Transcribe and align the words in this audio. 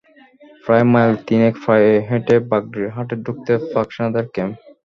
প্রায় 0.63 0.85
মাইল 0.91 1.11
তিনেক 1.27 1.53
পায়ে 1.63 1.91
হেঁটে 2.09 2.35
বাগড়ির 2.49 2.89
হাটে 2.95 3.15
ঢুকতেই 3.25 3.59
পাক 3.73 3.87
সেনাদের 3.95 4.25
ক্যাম্প। 4.35 4.55